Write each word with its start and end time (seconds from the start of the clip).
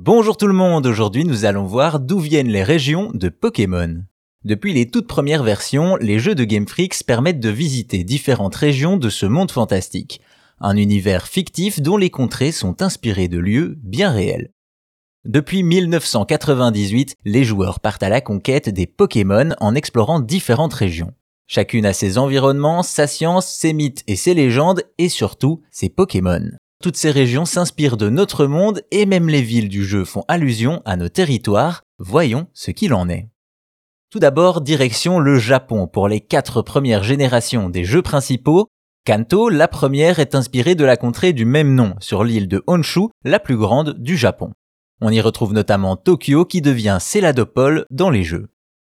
Bonjour 0.00 0.36
tout 0.36 0.46
le 0.46 0.54
monde, 0.54 0.86
aujourd'hui 0.86 1.24
nous 1.24 1.44
allons 1.44 1.64
voir 1.64 1.98
d'où 1.98 2.20
viennent 2.20 2.52
les 2.52 2.62
régions 2.62 3.10
de 3.14 3.28
Pokémon. 3.28 4.04
Depuis 4.44 4.72
les 4.72 4.88
toutes 4.88 5.08
premières 5.08 5.42
versions, 5.42 5.96
les 5.96 6.20
jeux 6.20 6.36
de 6.36 6.44
Game 6.44 6.68
Freaks 6.68 7.02
permettent 7.04 7.40
de 7.40 7.48
visiter 7.48 8.04
différentes 8.04 8.54
régions 8.54 8.96
de 8.96 9.10
ce 9.10 9.26
monde 9.26 9.50
fantastique. 9.50 10.20
Un 10.60 10.76
univers 10.76 11.26
fictif 11.26 11.82
dont 11.82 11.96
les 11.96 12.10
contrées 12.10 12.52
sont 12.52 12.80
inspirées 12.80 13.26
de 13.26 13.38
lieux 13.38 13.74
bien 13.82 14.12
réels. 14.12 14.52
Depuis 15.24 15.64
1998, 15.64 17.16
les 17.24 17.42
joueurs 17.42 17.80
partent 17.80 18.04
à 18.04 18.08
la 18.08 18.20
conquête 18.20 18.68
des 18.68 18.86
Pokémon 18.86 19.50
en 19.58 19.74
explorant 19.74 20.20
différentes 20.20 20.74
régions. 20.74 21.12
Chacune 21.48 21.86
a 21.86 21.92
ses 21.92 22.18
environnements, 22.18 22.84
sa 22.84 23.08
science, 23.08 23.48
ses 23.48 23.72
mythes 23.72 24.04
et 24.06 24.14
ses 24.14 24.34
légendes, 24.34 24.84
et 24.98 25.08
surtout 25.08 25.60
ses 25.72 25.88
Pokémon. 25.88 26.50
Toutes 26.80 26.96
ces 26.96 27.10
régions 27.10 27.44
s'inspirent 27.44 27.96
de 27.96 28.08
notre 28.08 28.46
monde 28.46 28.82
et 28.92 29.04
même 29.04 29.28
les 29.28 29.42
villes 29.42 29.68
du 29.68 29.84
jeu 29.84 30.04
font 30.04 30.24
allusion 30.28 30.80
à 30.84 30.96
nos 30.96 31.08
territoires. 31.08 31.82
Voyons 31.98 32.46
ce 32.54 32.70
qu'il 32.70 32.94
en 32.94 33.08
est. 33.08 33.28
Tout 34.10 34.20
d'abord, 34.20 34.60
direction 34.60 35.18
le 35.18 35.38
Japon 35.38 35.88
pour 35.88 36.06
les 36.06 36.20
quatre 36.20 36.62
premières 36.62 37.02
générations 37.02 37.68
des 37.68 37.84
jeux 37.84 38.02
principaux. 38.02 38.68
Kanto, 39.04 39.48
la 39.48 39.66
première, 39.66 40.20
est 40.20 40.36
inspirée 40.36 40.76
de 40.76 40.84
la 40.84 40.96
contrée 40.96 41.32
du 41.32 41.44
même 41.44 41.74
nom 41.74 41.94
sur 41.98 42.22
l'île 42.22 42.46
de 42.46 42.62
Honshu, 42.68 43.08
la 43.24 43.40
plus 43.40 43.56
grande 43.56 43.98
du 43.98 44.16
Japon. 44.16 44.52
On 45.00 45.10
y 45.10 45.20
retrouve 45.20 45.52
notamment 45.52 45.96
Tokyo 45.96 46.44
qui 46.44 46.60
devient 46.60 46.98
Céladopole 47.00 47.86
dans 47.90 48.10
les 48.10 48.22
jeux. 48.22 48.50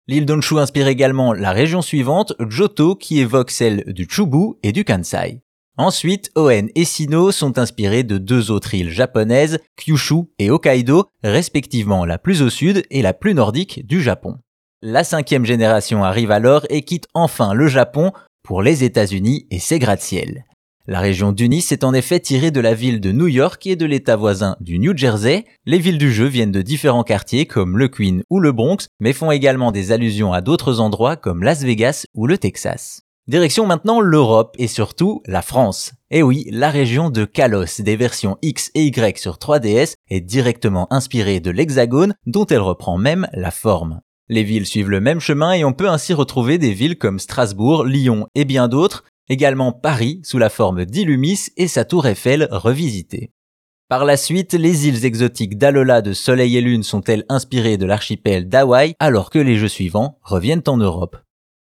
L'île 0.08 0.26
d'Honshu 0.26 0.58
inspire 0.58 0.86
également 0.88 1.32
la 1.32 1.52
région 1.52 1.82
suivante, 1.82 2.32
Johto, 2.48 2.94
qui 2.94 3.20
évoque 3.20 3.50
celle 3.50 3.92
du 3.92 4.06
Chubu 4.08 4.54
et 4.62 4.72
du 4.72 4.84
Kansai. 4.84 5.42
Ensuite, 5.78 6.30
Oen 6.36 6.70
et 6.74 6.86
Sino 6.86 7.30
sont 7.32 7.58
inspirés 7.58 8.02
de 8.02 8.16
deux 8.16 8.50
autres 8.50 8.72
îles 8.72 8.90
japonaises, 8.90 9.58
Kyushu 9.76 10.24
et 10.38 10.50
Hokkaido, 10.50 11.04
respectivement 11.22 12.06
la 12.06 12.18
plus 12.18 12.40
au 12.40 12.48
sud 12.48 12.82
et 12.90 13.02
la 13.02 13.12
plus 13.12 13.34
nordique 13.34 13.86
du 13.86 14.00
Japon. 14.00 14.38
La 14.80 15.04
cinquième 15.04 15.44
génération 15.44 16.02
arrive 16.02 16.30
alors 16.30 16.64
et 16.70 16.82
quitte 16.82 17.08
enfin 17.12 17.52
le 17.52 17.68
Japon 17.68 18.12
pour 18.42 18.62
les 18.62 18.84
États-Unis 18.84 19.46
et 19.50 19.58
ses 19.58 19.78
gratte-ciel. 19.78 20.44
La 20.86 21.00
région 21.00 21.32
d'Unis 21.32 21.66
est 21.72 21.84
en 21.84 21.92
effet 21.92 22.20
tirée 22.20 22.52
de 22.52 22.60
la 22.60 22.72
ville 22.72 23.00
de 23.00 23.12
New 23.12 23.26
York 23.26 23.66
et 23.66 23.76
de 23.76 23.84
l'état 23.84 24.16
voisin 24.16 24.56
du 24.60 24.78
New 24.78 24.96
Jersey. 24.96 25.44
Les 25.66 25.78
villes 25.78 25.98
du 25.98 26.12
jeu 26.12 26.26
viennent 26.26 26.52
de 26.52 26.62
différents 26.62 27.02
quartiers 27.02 27.44
comme 27.44 27.76
le 27.76 27.88
Queen 27.88 28.22
ou 28.30 28.38
le 28.38 28.52
Bronx, 28.52 28.86
mais 29.00 29.12
font 29.12 29.32
également 29.32 29.72
des 29.72 29.92
allusions 29.92 30.32
à 30.32 30.40
d'autres 30.40 30.80
endroits 30.80 31.16
comme 31.16 31.42
Las 31.42 31.64
Vegas 31.64 32.06
ou 32.14 32.26
le 32.26 32.38
Texas. 32.38 33.05
Direction 33.28 33.66
maintenant 33.66 34.00
l'Europe 34.00 34.54
et 34.56 34.68
surtout 34.68 35.20
la 35.26 35.42
France. 35.42 35.94
Et 36.12 36.22
oui, 36.22 36.46
la 36.52 36.70
région 36.70 37.10
de 37.10 37.24
Kalos 37.24 37.80
des 37.80 37.96
versions 37.96 38.38
X 38.40 38.70
et 38.76 38.84
Y 38.84 39.18
sur 39.18 39.38
3DS 39.38 39.94
est 40.08 40.20
directement 40.20 40.86
inspirée 40.92 41.40
de 41.40 41.50
l'Hexagone 41.50 42.14
dont 42.26 42.46
elle 42.46 42.60
reprend 42.60 42.98
même 42.98 43.26
la 43.32 43.50
forme. 43.50 44.00
Les 44.28 44.44
villes 44.44 44.64
suivent 44.64 44.90
le 44.90 45.00
même 45.00 45.18
chemin 45.18 45.54
et 45.54 45.64
on 45.64 45.72
peut 45.72 45.88
ainsi 45.88 46.14
retrouver 46.14 46.58
des 46.58 46.72
villes 46.72 46.98
comme 46.98 47.18
Strasbourg, 47.18 47.84
Lyon 47.84 48.28
et 48.36 48.44
bien 48.44 48.68
d'autres, 48.68 49.02
également 49.28 49.72
Paris 49.72 50.20
sous 50.22 50.38
la 50.38 50.48
forme 50.48 50.84
d'Illumis 50.84 51.48
et 51.56 51.66
sa 51.66 51.84
tour 51.84 52.06
Eiffel 52.06 52.46
revisitée. 52.52 53.32
Par 53.88 54.04
la 54.04 54.16
suite, 54.16 54.54
les 54.54 54.86
îles 54.86 55.04
exotiques 55.04 55.58
d'Alola 55.58 56.00
de 56.00 56.12
Soleil 56.12 56.56
et 56.56 56.60
Lune 56.60 56.84
sont-elles 56.84 57.24
inspirées 57.28 57.76
de 57.76 57.86
l'archipel 57.86 58.48
d'Hawaï 58.48 58.94
alors 59.00 59.30
que 59.30 59.40
les 59.40 59.56
jeux 59.56 59.66
suivants 59.66 60.20
reviennent 60.22 60.62
en 60.68 60.76
Europe? 60.76 61.16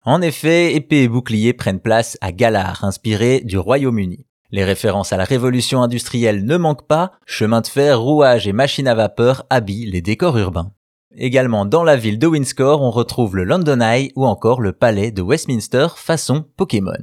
En 0.06 0.22
effet, 0.22 0.76
épée 0.76 1.02
et 1.02 1.08
bouclier 1.08 1.54
prennent 1.54 1.80
place 1.80 2.16
à 2.22 2.32
Galar, 2.32 2.84
inspiré 2.84 3.42
du 3.42 3.58
Royaume-Uni. 3.58 4.28
Les 4.52 4.64
références 4.64 5.12
à 5.12 5.18
la 5.18 5.24
révolution 5.24 5.82
industrielle 5.82 6.46
ne 6.46 6.58
manquent 6.58 6.88
pas, 6.88 7.14
chemin 7.26 7.62
de 7.62 7.68
fer, 7.68 8.00
rouages 8.00 8.48
et 8.48 8.54
machines 8.54 8.88
à 8.88 8.94
vapeur 8.94 9.48
habillent 9.50 9.90
les 9.90 10.04
décors 10.04 10.38
urbains. 10.38 10.72
Également 11.18 11.66
dans 11.66 11.84
la 11.84 11.98
ville 11.98 12.20
de 12.20 12.28
Windsor, 12.28 12.84
on 12.84 12.92
retrouve 12.92 13.36
le 13.36 13.46
London 13.46 13.82
Eye 13.82 14.12
ou 14.16 14.28
encore 14.28 14.62
le 14.62 14.74
palais 14.74 15.10
de 15.10 15.24
Westminster 15.24 15.88
façon 15.96 16.46
Pokémon. 16.56 16.94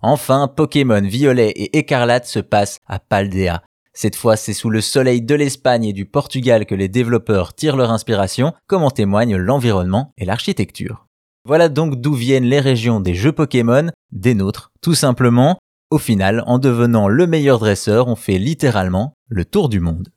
Enfin, 0.00 0.46
Pokémon 0.46 1.00
Violet 1.00 1.50
et 1.56 1.76
Écarlate 1.78 2.26
se 2.26 2.38
passe 2.38 2.78
à 2.86 3.00
Paldea. 3.00 3.62
Cette 3.94 4.16
fois, 4.16 4.36
c'est 4.36 4.52
sous 4.52 4.70
le 4.70 4.80
soleil 4.80 5.22
de 5.22 5.34
l'Espagne 5.34 5.86
et 5.86 5.92
du 5.92 6.04
Portugal 6.04 6.66
que 6.66 6.74
les 6.74 6.88
développeurs 6.88 7.54
tirent 7.54 7.76
leur 7.76 7.90
inspiration, 7.90 8.52
comme 8.68 8.82
en 8.82 8.90
témoignent 8.90 9.36
l'environnement 9.36 10.12
et 10.18 10.24
l'architecture. 10.24 11.03
Voilà 11.46 11.68
donc 11.68 11.96
d'où 11.96 12.14
viennent 12.14 12.46
les 12.46 12.60
régions 12.60 13.00
des 13.00 13.14
jeux 13.14 13.32
Pokémon, 13.32 13.90
des 14.12 14.32
nôtres, 14.32 14.72
tout 14.80 14.94
simplement. 14.94 15.58
Au 15.90 15.98
final, 15.98 16.42
en 16.46 16.58
devenant 16.58 17.06
le 17.06 17.26
meilleur 17.26 17.58
dresseur, 17.58 18.08
on 18.08 18.16
fait 18.16 18.38
littéralement 18.38 19.12
le 19.28 19.44
tour 19.44 19.68
du 19.68 19.78
monde. 19.78 20.08